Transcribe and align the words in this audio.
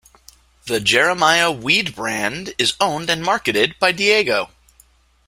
The 0.65 0.79
Jeremiah 0.79 1.51
Weed 1.51 1.93
brand 1.93 2.55
is 2.57 2.73
owned 2.79 3.07
and 3.11 3.21
marketed 3.21 3.75
by 3.79 3.93
Diageo. 3.93 4.49